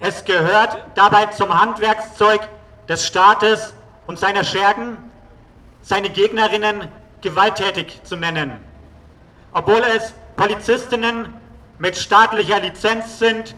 Es 0.00 0.24
gehört 0.24 0.78
dabei 0.94 1.26
zum 1.26 1.60
Handwerkszeug 1.60 2.40
des 2.88 3.06
Staates 3.06 3.74
und 4.06 4.18
seiner 4.18 4.44
Schergen, 4.44 4.98
seine 5.82 6.10
Gegnerinnen 6.10 6.88
gewalttätig 7.20 8.00
zu 8.04 8.16
nennen. 8.16 8.52
Obwohl 9.52 9.82
es 9.96 10.12
Polizistinnen 10.36 11.32
mit 11.78 11.96
staatlicher 11.96 12.60
Lizenz 12.60 13.18
sind, 13.18 13.54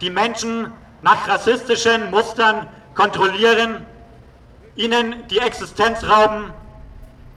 die 0.00 0.10
Menschen 0.10 0.72
nach 1.02 1.28
rassistischen 1.28 2.10
Mustern 2.10 2.66
kontrollieren, 2.94 3.86
ihnen 4.76 5.26
die 5.28 5.38
Existenz 5.38 6.04
rauben, 6.04 6.52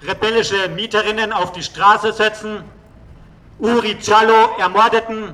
rebellische 0.06 0.70
Mieterinnen 0.70 1.34
auf 1.34 1.52
die 1.52 1.64
Straße 1.64 2.14
setzen, 2.14 2.64
Uri 3.60 3.98
Cialo 4.00 4.58
ermordeten 4.60 5.34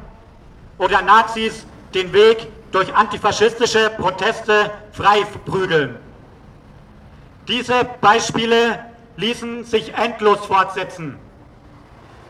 oder 0.77 1.01
Nazis 1.01 1.65
den 1.93 2.13
Weg 2.13 2.47
durch 2.71 2.93
antifaschistische 2.93 3.89
Proteste 3.97 4.71
frei 4.91 5.23
prügeln. 5.45 5.97
Diese 7.47 7.83
Beispiele 7.99 8.79
ließen 9.17 9.65
sich 9.65 9.93
endlos 9.93 10.45
fortsetzen. 10.45 11.17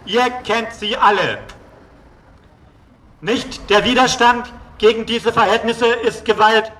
Ihr 0.06 0.30
kennt 0.44 0.74
sie 0.74 0.98
alle. 0.98 1.38
Nicht 3.22 3.70
der 3.70 3.86
Widerstand 3.86 4.52
gegen 4.80 5.06
diese 5.06 5.32
Verhältnisse 5.32 5.86
ist 5.86 6.26
Gewalt, 6.26 6.72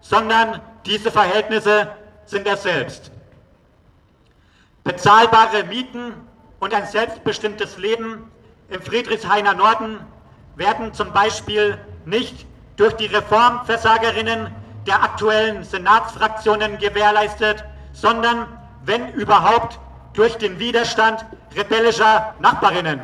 sondern 0.00 0.60
diese 0.86 1.10
Verhältnisse 1.10 1.88
sind 2.26 2.46
er 2.46 2.56
selbst. 2.56 3.10
Bezahlbare 4.84 5.64
Mieten 5.64 6.14
und 6.60 6.72
ein 6.72 6.86
selbstbestimmtes 6.86 7.76
Leben 7.76 8.30
im 8.68 8.80
Friedrichshainer 8.80 9.54
Norden 9.54 9.98
werden 10.54 10.94
zum 10.94 11.12
Beispiel 11.12 11.76
nicht 12.04 12.46
durch 12.80 12.94
die 12.94 13.06
Reformversagerinnen 13.06 14.46
der 14.86 15.02
aktuellen 15.02 15.64
Senatsfraktionen 15.64 16.78
gewährleistet, 16.78 17.62
sondern, 17.92 18.46
wenn 18.86 19.12
überhaupt, 19.12 19.78
durch 20.14 20.38
den 20.38 20.58
Widerstand 20.58 21.26
rebellischer 21.54 22.34
Nachbarinnen. 22.40 23.02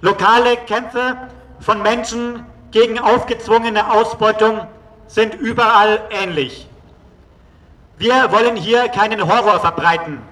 Lokale 0.00 0.56
Kämpfe 0.56 1.18
von 1.60 1.82
Menschen 1.82 2.46
gegen 2.70 2.98
aufgezwungene 2.98 3.92
Ausbeutung 3.92 4.66
sind 5.06 5.34
überall 5.34 6.00
ähnlich. 6.10 6.66
Wir 7.98 8.32
wollen 8.32 8.56
hier 8.56 8.88
keinen 8.88 9.20
Horror 9.28 9.60
verbreiten, 9.60 10.22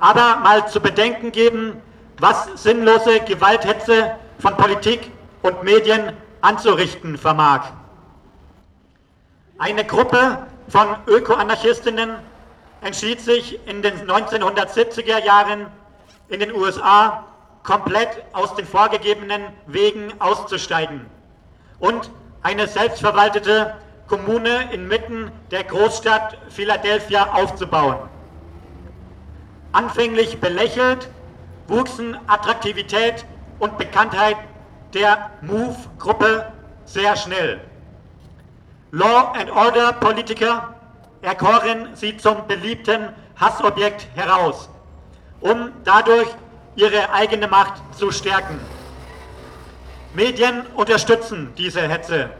aber 0.00 0.36
mal 0.36 0.68
zu 0.68 0.80
bedenken 0.80 1.32
geben, 1.32 1.80
was 2.18 2.46
sinnlose 2.56 3.20
Gewalthetze 3.20 4.16
von 4.38 4.54
Politik 4.58 5.10
und 5.42 5.62
Medien 5.62 6.12
anzurichten 6.44 7.16
vermag. 7.16 7.72
Eine 9.58 9.84
Gruppe 9.84 10.46
von 10.68 10.88
Ökoanarchistinnen 11.06 12.16
entschied 12.82 13.20
sich 13.20 13.58
in 13.66 13.80
den 13.80 13.94
1970er 14.08 15.24
Jahren 15.24 15.66
in 16.28 16.40
den 16.40 16.54
USA 16.54 17.24
komplett 17.62 18.22
aus 18.34 18.54
den 18.54 18.66
vorgegebenen 18.66 19.42
Wegen 19.66 20.12
auszusteigen 20.20 21.06
und 21.78 22.10
eine 22.42 22.66
selbstverwaltete 22.66 23.74
Kommune 24.06 24.70
inmitten 24.70 25.32
der 25.50 25.64
Großstadt 25.64 26.36
Philadelphia 26.50 27.32
aufzubauen. 27.32 27.96
Anfänglich 29.72 30.40
belächelt, 30.40 31.08
wuchsen 31.68 32.18
Attraktivität 32.26 33.24
und 33.58 33.78
Bekanntheit 33.78 34.36
der 34.94 35.30
MOVE-Gruppe 35.42 36.52
sehr 36.84 37.16
schnell. 37.16 37.60
Law 38.92 39.32
and 39.34 39.50
Order 39.50 39.92
Politiker 39.94 40.74
erkoren 41.22 41.88
sie 41.94 42.16
zum 42.16 42.46
beliebten 42.46 43.08
Hassobjekt 43.36 44.06
heraus, 44.14 44.68
um 45.40 45.72
dadurch 45.82 46.28
ihre 46.76 47.12
eigene 47.12 47.48
Macht 47.48 47.74
zu 47.96 48.10
stärken. 48.12 48.60
Medien 50.14 50.64
unterstützen 50.76 51.52
diese 51.58 51.82
Hetze. 51.82 52.30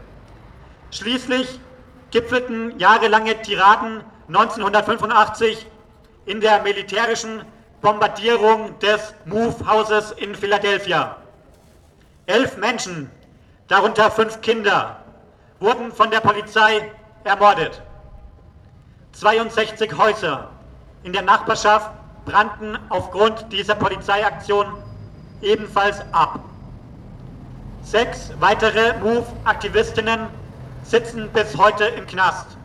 Schließlich 0.91 1.59
gipfelten 2.11 2.79
jahrelange 2.79 3.41
Tiraden 3.41 4.01
1985 4.29 5.67
in 6.25 6.39
der 6.39 6.61
militärischen 6.61 7.43
Bombardierung 7.81 8.79
des 8.79 9.13
Move-Hauses 9.25 10.11
in 10.11 10.33
Philadelphia. 10.35 11.17
Elf 12.27 12.57
Menschen, 12.57 13.11
darunter 13.67 14.09
fünf 14.09 14.41
Kinder, 14.41 14.99
wurden 15.59 15.91
von 15.91 16.09
der 16.09 16.21
Polizei 16.21 16.91
ermordet. 17.23 17.81
62 19.11 19.95
Häuser 19.95 20.49
in 21.03 21.13
der 21.13 21.21
Nachbarschaft 21.21 21.91
brannten 22.25 22.79
aufgrund 22.89 23.51
dieser 23.53 23.75
Polizeiaktion 23.75 24.65
ebenfalls 25.41 26.01
ab. 26.11 26.39
Sechs 27.83 28.31
weitere 28.39 28.97
MOVE-Aktivistinnen 28.99 30.27
sitzen 30.83 31.29
bis 31.31 31.55
heute 31.55 31.85
im 31.85 32.07
Knast. 32.07 32.57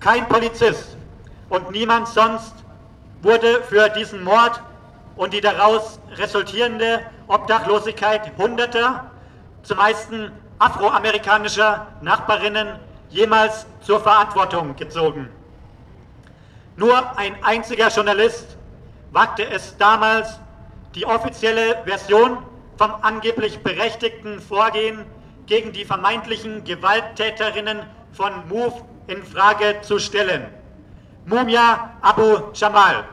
Kein 0.00 0.26
Polizist 0.28 0.96
und 1.50 1.70
niemand 1.72 2.08
sonst 2.08 2.54
wurde 3.20 3.62
für 3.64 3.90
diesen 3.90 4.24
Mord 4.24 4.62
und 5.16 5.34
die 5.34 5.42
daraus 5.42 6.00
resultierende 6.16 7.02
Obdachlosigkeit 7.28 8.32
Hunderter, 8.38 9.10
zumeist 9.62 10.10
afroamerikanischer 10.58 11.86
Nachbarinnen 12.00 12.78
jemals 13.10 13.66
zur 13.80 14.00
Verantwortung 14.00 14.76
gezogen. 14.76 15.28
Nur 16.76 17.18
ein 17.18 17.34
einziger 17.42 17.88
Journalist 17.88 18.56
wagte 19.12 19.48
es 19.48 19.76
damals, 19.76 20.38
die 20.94 21.06
offizielle 21.06 21.82
Version 21.84 22.38
vom 22.76 22.92
angeblich 23.02 23.58
berechtigten 23.60 24.40
Vorgehen 24.40 25.04
gegen 25.46 25.72
die 25.72 25.84
vermeintlichen 25.84 26.64
Gewalttäterinnen 26.64 27.82
von 28.12 28.48
MOVE 28.48 28.82
in 29.06 29.22
Frage 29.22 29.80
zu 29.82 29.98
stellen. 29.98 30.46
Mumia 31.26 31.90
Abu 32.02 32.38
Jamal. 32.54 33.04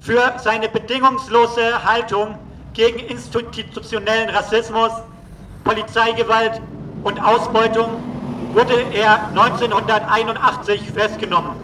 Für 0.00 0.34
seine 0.38 0.68
bedingungslose 0.68 1.84
Haltung 1.84 2.38
gegen 2.74 2.98
institutionellen 2.98 4.28
Rassismus, 4.28 4.92
Polizeigewalt 5.64 6.60
und 7.02 7.22
Ausbeutung 7.24 8.02
wurde 8.52 8.74
er 8.92 9.28
1981 9.28 10.90
festgenommen 10.90 11.56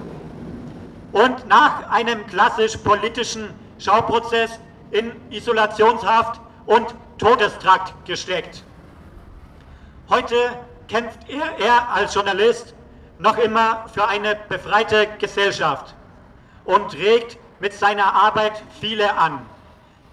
und 1.12 1.46
nach 1.48 1.90
einem 1.90 2.26
klassisch 2.26 2.76
politischen 2.78 3.52
Schauprozess 3.78 4.58
in 4.90 5.12
Isolationshaft 5.30 6.40
und 6.66 6.94
Todestrakt 7.18 7.92
gesteckt. 8.06 8.64
Heute 10.08 10.36
kämpft 10.88 11.28
er, 11.28 11.58
er 11.64 11.88
als 11.90 12.14
Journalist 12.14 12.74
noch 13.18 13.38
immer 13.38 13.86
für 13.92 14.08
eine 14.08 14.36
befreite 14.48 15.06
Gesellschaft 15.18 15.94
und 16.64 16.94
regt 16.94 17.38
mit 17.60 17.72
seiner 17.74 18.14
Arbeit 18.14 18.62
viele 18.80 19.16
an, 19.16 19.46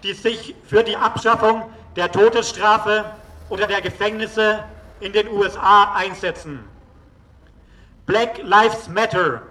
die 0.02 0.12
sich 0.12 0.54
für 0.64 0.84
die 0.84 0.96
Abschaffung 0.96 1.70
der 1.96 2.10
Todesstrafe 2.10 3.04
oder 3.48 3.66
der 3.66 3.80
Gefängnisse 3.80 4.64
in 5.00 5.12
den 5.12 5.28
USA 5.28 5.94
einsetzen. 5.94 6.64
Black 8.06 8.38
Lives 8.42 8.88
Matter 8.88 9.42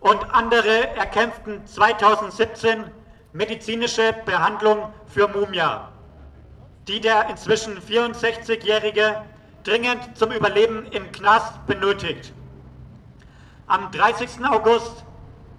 und 0.00 0.34
andere 0.34 0.88
erkämpften 0.96 1.66
2017 1.66 2.84
medizinische 3.32 4.14
Behandlung 4.24 4.92
für 5.06 5.28
Mumia, 5.28 5.88
die 6.88 7.00
der 7.00 7.28
inzwischen 7.28 7.78
64-Jährige 7.80 9.22
dringend 9.62 10.16
zum 10.16 10.32
Überleben 10.32 10.86
im 10.90 11.12
Knast 11.12 11.66
benötigt. 11.66 12.32
Am 13.66 13.90
30. 13.92 14.44
August 14.50 15.04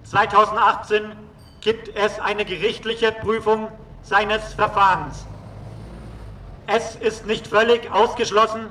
2018 0.04 1.16
gibt 1.62 1.96
es 1.96 2.20
eine 2.20 2.44
gerichtliche 2.44 3.12
Prüfung 3.12 3.70
seines 4.04 4.54
Verfahrens. 4.54 5.26
Es 6.68 6.96
ist 6.96 7.26
nicht 7.26 7.48
völlig 7.48 7.92
ausgeschlossen, 7.92 8.68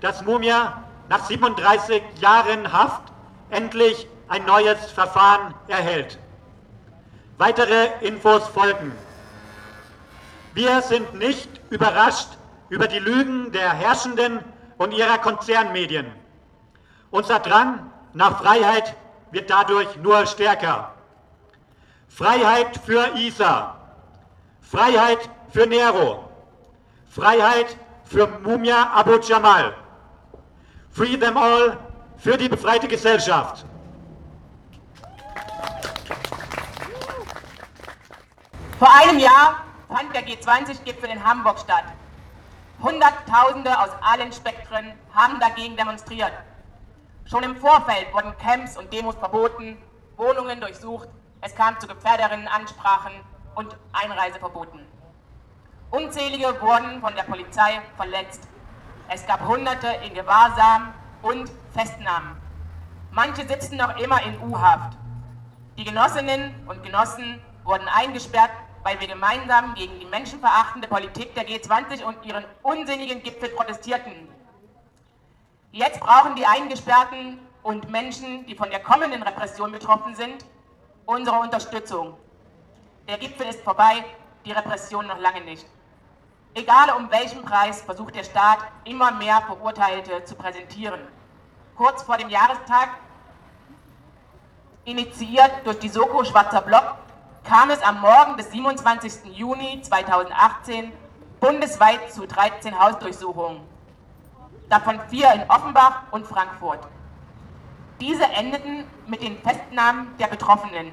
dass 0.00 0.22
Mumia 0.24 0.82
nach 1.08 1.24
37 1.26 2.02
Jahren 2.20 2.72
Haft 2.72 3.12
endlich 3.50 4.06
ein 4.28 4.44
neues 4.46 4.90
Verfahren 4.90 5.54
erhält. 5.68 6.18
Weitere 7.38 7.88
Infos 8.00 8.46
folgen. 8.48 8.92
Wir 10.54 10.80
sind 10.82 11.14
nicht 11.14 11.48
überrascht 11.70 12.28
über 12.68 12.88
die 12.88 12.98
Lügen 12.98 13.52
der 13.52 13.72
Herrschenden 13.72 14.40
und 14.78 14.92
ihrer 14.92 15.18
Konzernmedien. 15.18 16.06
Unser 17.10 17.40
Drang 17.40 17.90
nach 18.14 18.40
Freiheit 18.40 18.94
wird 19.30 19.50
dadurch 19.50 19.96
nur 19.96 20.24
stärker. 20.26 20.94
Freiheit 22.08 22.78
für 22.84 23.16
Isa, 23.16 23.76
Freiheit 24.62 25.28
für 25.50 25.66
Nero, 25.66 26.28
Freiheit 27.10 27.76
für 28.04 28.26
Mumia 28.42 28.90
Abu 28.94 29.18
Jamal. 29.18 29.74
Free 30.90 31.16
them 31.16 31.36
all 31.36 31.78
für 32.16 32.36
die 32.36 32.48
befreite 32.48 32.88
Gesellschaft. 32.88 33.64
Vor 38.78 38.88
einem 38.94 39.18
Jahr 39.18 39.64
fand 39.88 40.14
der 40.14 40.26
G20-Gipfel 40.26 41.10
in 41.10 41.22
Hamburg 41.22 41.58
statt. 41.58 41.84
Hunderttausende 42.82 43.78
aus 43.78 43.90
allen 44.00 44.32
Spektren 44.32 44.92
haben 45.14 45.38
dagegen 45.38 45.76
demonstriert. 45.76 46.32
Schon 47.24 47.44
im 47.44 47.56
Vorfeld 47.56 48.12
wurden 48.12 48.36
Camps 48.38 48.76
und 48.76 48.92
Demos 48.92 49.14
verboten, 49.16 49.76
Wohnungen 50.16 50.60
durchsucht, 50.60 51.08
es 51.40 51.54
kam 51.54 51.78
zu 51.78 51.86
Gefährderinnenansprachen 51.86 53.12
und 53.54 53.76
Einreiseverboten. 53.92 54.80
Unzählige 55.90 56.60
wurden 56.60 57.00
von 57.00 57.14
der 57.14 57.24
Polizei 57.24 57.80
verletzt. 57.96 58.48
Es 59.08 59.26
gab 59.26 59.46
Hunderte 59.46 59.88
in 60.06 60.14
Gewahrsam 60.14 60.94
und 61.22 61.50
Festnahmen. 61.74 62.36
Manche 63.10 63.46
sitzen 63.46 63.76
noch 63.76 63.96
immer 63.98 64.22
in 64.22 64.40
U-Haft. 64.40 64.96
Die 65.76 65.84
Genossinnen 65.84 66.54
und 66.66 66.82
Genossen 66.82 67.42
wurden 67.64 67.86
eingesperrt, 67.88 68.50
weil 68.82 68.98
wir 69.00 69.06
gemeinsam 69.06 69.74
gegen 69.74 69.98
die 70.00 70.06
menschenverachtende 70.06 70.88
Politik 70.88 71.34
der 71.34 71.46
G20 71.46 72.04
und 72.04 72.24
ihren 72.24 72.44
unsinnigen 72.62 73.22
Gipfel 73.22 73.50
protestierten. 73.50 74.28
Jetzt 75.72 76.00
brauchen 76.00 76.36
die 76.36 76.46
Eingesperrten 76.46 77.38
und 77.62 77.90
Menschen, 77.90 78.44
die 78.46 78.54
von 78.54 78.70
der 78.70 78.80
kommenden 78.80 79.22
Repression 79.22 79.72
betroffen 79.72 80.14
sind, 80.14 80.44
unsere 81.06 81.38
Unterstützung. 81.38 82.16
Der 83.08 83.18
Gipfel 83.18 83.46
ist 83.48 83.62
vorbei, 83.62 84.04
die 84.44 84.52
Repression 84.52 85.06
noch 85.06 85.18
lange 85.18 85.40
nicht. 85.40 85.66
Egal 86.54 86.90
um 86.96 87.10
welchen 87.10 87.42
Preis 87.42 87.82
versucht 87.82 88.14
der 88.14 88.24
Staat 88.24 88.58
immer 88.84 89.10
mehr 89.12 89.42
Verurteilte 89.42 90.24
zu 90.24 90.34
präsentieren. 90.36 91.00
Kurz 91.76 92.02
vor 92.04 92.16
dem 92.16 92.28
Jahrestag, 92.28 92.90
initiiert 94.84 95.50
durch 95.64 95.78
die 95.78 95.88
Soko 95.88 96.24
Schwarzer 96.24 96.60
Block, 96.60 96.96
kam 97.44 97.70
es 97.70 97.82
am 97.82 98.00
Morgen 98.00 98.36
des 98.36 98.50
27. 98.52 99.36
Juni 99.36 99.80
2018 99.82 100.92
bundesweit 101.40 102.12
zu 102.12 102.26
13 102.26 102.78
Hausdurchsuchungen, 102.78 103.60
davon 104.68 105.00
vier 105.08 105.32
in 105.32 105.42
Offenbach 105.50 106.02
und 106.12 106.26
Frankfurt. 106.26 106.80
Diese 108.00 108.24
endeten 108.24 108.84
mit 109.06 109.22
den 109.22 109.38
Festnahmen 109.38 110.16
der 110.18 110.28
Betroffenen. 110.28 110.92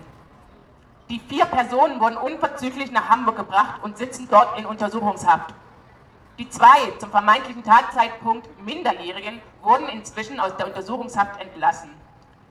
Die 1.09 1.19
vier 1.19 1.45
Personen 1.45 1.99
wurden 1.99 2.17
unverzüglich 2.17 2.91
nach 2.91 3.09
Hamburg 3.09 3.37
gebracht 3.37 3.81
und 3.81 3.97
sitzen 3.97 4.27
dort 4.29 4.59
in 4.59 4.67
Untersuchungshaft. 4.67 5.55
Die 6.37 6.47
zwei 6.51 6.91
zum 6.99 7.09
vermeintlichen 7.09 7.63
Tatzeitpunkt 7.63 8.47
Minderjährigen 8.63 9.41
wurden 9.63 9.89
inzwischen 9.89 10.39
aus 10.39 10.55
der 10.57 10.67
Untersuchungshaft 10.67 11.41
entlassen. 11.41 11.89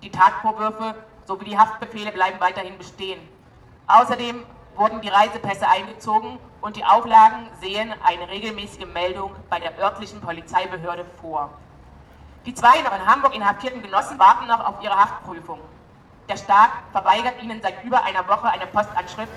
Die 0.03 0.11
Tatvorwürfe 0.11 0.97
sowie 1.25 1.45
die 1.45 1.57
Haftbefehle 1.57 2.11
bleiben 2.11 2.41
weiterhin 2.41 2.77
bestehen. 2.77 3.21
Außerdem 3.87 4.45
wurden 4.75 5.03
die 5.03 5.09
Reisepässe 5.09 5.69
eingezogen 5.69 6.41
und 6.61 6.75
die 6.75 6.85
Auflagen 6.85 7.47
sehen 7.61 7.95
eine 8.03 8.29
regelmäßige 8.29 8.87
Meldung 8.93 9.37
bei 9.49 9.61
der 9.61 9.79
örtlichen 9.79 10.21
Polizeibehörde 10.21 11.05
vor. 11.21 11.51
Die 12.45 12.55
zwei 12.55 12.83
noch 12.83 12.93
in 12.93 13.07
Hamburg 13.07 13.37
inhaftierten 13.37 13.83
Genossen 13.83 14.19
warten 14.19 14.49
noch 14.49 14.67
auf 14.67 14.83
ihre 14.83 14.97
Haftprüfung. 14.97 15.61
Der 16.29 16.37
Staat 16.37 16.71
verweigert 16.93 17.43
ihnen 17.43 17.63
seit 17.63 17.83
über 17.85 18.03
einer 18.05 18.27
Woche 18.29 18.49
eine 18.49 18.67
Postanschrift, 18.67 19.33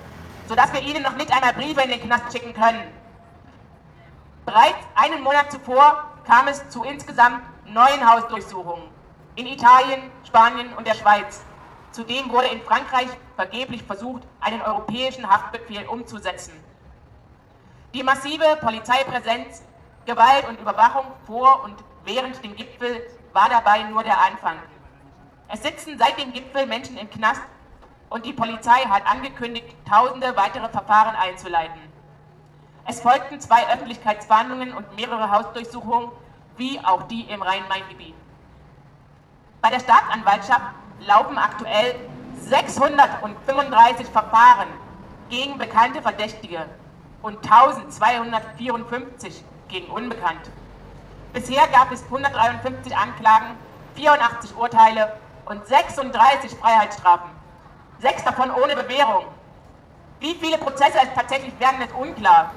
sodass 0.47 0.73
wir 0.73 0.81
ihnen 0.81 1.03
noch 1.03 1.15
nicht 1.15 1.33
einmal 1.33 1.53
Briefe 1.53 1.81
in 1.81 1.91
den 1.91 2.01
Knast 2.01 2.31
schicken 2.33 2.53
können. 2.53 2.83
Bereits 4.45 4.85
einen 4.95 5.23
Monat 5.23 5.51
zuvor 5.51 6.03
kam 6.25 6.47
es 6.47 6.67
zu 6.69 6.83
insgesamt 6.83 7.41
neun 7.65 8.09
Hausdurchsuchungen 8.09 8.83
in 9.35 9.47
Italien, 9.47 10.11
Spanien 10.25 10.73
und 10.73 10.85
der 10.85 10.95
Schweiz. 10.95 11.41
Zudem 11.91 12.29
wurde 12.31 12.47
in 12.47 12.61
Frankreich 12.61 13.07
vergeblich 13.35 13.83
versucht, 13.83 14.23
einen 14.41 14.61
europäischen 14.61 15.29
Haftbefehl 15.29 15.85
umzusetzen. 15.87 16.53
Die 17.93 18.03
massive 18.03 18.57
Polizeipräsenz, 18.61 19.63
Gewalt 20.05 20.47
und 20.47 20.59
Überwachung 20.59 21.05
vor 21.25 21.63
und 21.63 21.75
während 22.03 22.43
dem 22.43 22.55
Gipfel 22.55 23.01
war 23.33 23.49
dabei 23.49 23.83
nur 23.83 24.03
der 24.03 24.19
Anfang. 24.19 24.57
Es 25.53 25.63
sitzen 25.63 25.97
seit 25.97 26.17
dem 26.17 26.31
Gipfel 26.31 26.65
Menschen 26.65 26.97
im 26.97 27.09
Knast 27.09 27.41
und 28.09 28.25
die 28.25 28.31
Polizei 28.31 28.85
hat 28.87 29.05
angekündigt, 29.05 29.67
tausende 29.85 30.33
weitere 30.37 30.69
Verfahren 30.69 31.13
einzuleiten. 31.13 31.81
Es 32.87 33.01
folgten 33.01 33.37
zwei 33.41 33.67
Öffentlichkeitsverhandlungen 33.67 34.73
und 34.73 34.95
mehrere 34.95 35.29
Hausdurchsuchungen, 35.29 36.09
wie 36.55 36.79
auch 36.79 37.03
die 37.03 37.23
im 37.23 37.41
Rhein-Main-Gebiet. 37.41 38.15
Bei 39.61 39.69
der 39.69 39.81
Staatsanwaltschaft 39.81 40.73
laufen 41.05 41.37
aktuell 41.37 41.95
635 42.39 44.07
Verfahren 44.07 44.69
gegen 45.29 45.57
bekannte 45.57 46.01
Verdächtige 46.01 46.65
und 47.21 47.43
1254 47.43 49.43
gegen 49.67 49.91
Unbekannte. 49.91 50.49
Bisher 51.33 51.67
gab 51.67 51.91
es 51.91 52.05
153 52.05 52.95
Anklagen, 52.95 53.57
84 53.95 54.55
Urteile 54.55 55.19
und 55.45 55.65
36 55.65 56.51
Freiheitsstrafen. 56.55 57.29
Sechs 57.99 58.23
davon 58.23 58.51
ohne 58.51 58.75
Bewährung. 58.75 59.25
Wie 60.19 60.35
viele 60.35 60.57
Prozesse 60.57 60.97
es 61.03 61.13
tatsächlich 61.15 61.57
werden, 61.59 61.81
ist 61.81 61.93
unklar. 61.93 62.51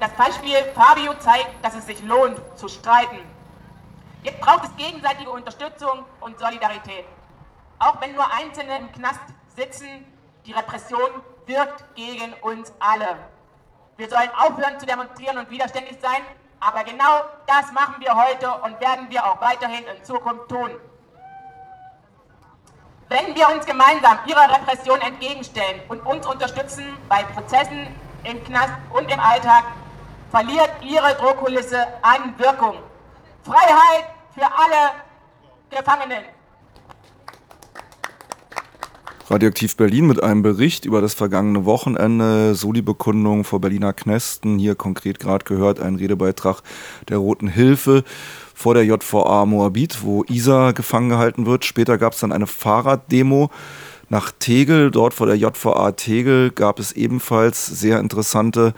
Das 0.00 0.12
Beispiel 0.12 0.56
Fabio 0.74 1.14
zeigt, 1.14 1.64
dass 1.64 1.74
es 1.74 1.86
sich 1.86 2.02
lohnt, 2.04 2.40
zu 2.56 2.68
streiten. 2.68 3.18
Jetzt 4.22 4.40
braucht 4.40 4.64
es 4.64 4.76
gegenseitige 4.76 5.30
Unterstützung 5.30 6.04
und 6.20 6.38
Solidarität. 6.38 7.04
Auch 7.78 8.00
wenn 8.00 8.14
nur 8.14 8.26
Einzelne 8.32 8.78
im 8.78 8.92
Knast 8.92 9.20
sitzen, 9.56 10.04
die 10.46 10.52
Repression 10.52 11.10
wirkt 11.46 11.84
gegen 11.94 12.32
uns 12.42 12.72
alle. 12.78 13.16
Wir 13.96 14.08
sollen 14.08 14.30
aufhören 14.36 14.78
zu 14.78 14.86
demonstrieren 14.86 15.38
und 15.38 15.50
widerständig 15.50 15.98
sein, 16.00 16.22
aber 16.60 16.84
genau 16.84 17.24
das 17.46 17.72
machen 17.72 17.96
wir 17.98 18.14
heute 18.14 18.50
und 18.62 18.80
werden 18.80 19.10
wir 19.10 19.24
auch 19.24 19.40
weiterhin 19.40 19.84
in 19.84 20.04
Zukunft 20.04 20.48
tun. 20.48 20.70
Wenn 23.10 23.34
wir 23.34 23.48
uns 23.54 23.64
gemeinsam 23.64 24.18
ihrer 24.26 24.54
Repression 24.54 25.00
entgegenstellen 25.00 25.80
und 25.88 26.04
uns 26.04 26.26
unterstützen 26.26 26.84
bei 27.08 27.22
Prozessen 27.22 27.86
im 28.24 28.44
Knast 28.44 28.74
und 28.92 29.10
im 29.10 29.18
Alltag, 29.18 29.64
verliert 30.30 30.70
ihre 30.82 31.14
Drohkulisse 31.14 31.78
an 32.02 32.34
Wirkung. 32.36 32.74
Freiheit 33.44 34.10
für 34.34 34.44
alle 34.44 34.92
Gefangenen. 35.70 36.22
Radioaktiv 39.30 39.76
Berlin 39.76 40.06
mit 40.06 40.22
einem 40.22 40.42
Bericht 40.42 40.84
über 40.86 41.02
das 41.02 41.12
vergangene 41.12 41.66
Wochenende, 41.66 42.54
Soli-Bekundung 42.54 43.44
vor 43.44 43.60
Berliner 43.60 43.92
Knästen, 43.92 44.58
hier 44.58 44.74
konkret 44.74 45.18
gerade 45.18 45.44
gehört 45.44 45.80
ein 45.80 45.96
Redebeitrag 45.96 46.62
der 47.08 47.18
Roten 47.18 47.48
Hilfe 47.48 48.04
vor 48.58 48.74
der 48.74 48.84
JVA 48.84 49.46
Moabit, 49.46 50.02
wo 50.02 50.24
Isa 50.28 50.72
gefangen 50.72 51.10
gehalten 51.10 51.46
wird. 51.46 51.64
Später 51.64 51.96
gab 51.96 52.14
es 52.14 52.18
dann 52.18 52.32
eine 52.32 52.48
Fahrraddemo 52.48 53.50
nach 54.08 54.32
Tegel. 54.36 54.90
Dort 54.90 55.14
vor 55.14 55.28
der 55.28 55.36
JVA 55.36 55.92
Tegel 55.92 56.50
gab 56.50 56.80
es 56.80 56.90
ebenfalls 56.90 57.64
sehr 57.66 58.00
interessante 58.00 58.74